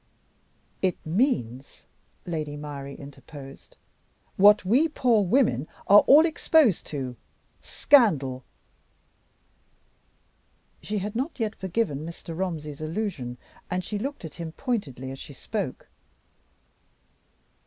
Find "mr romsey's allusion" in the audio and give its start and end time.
12.03-13.37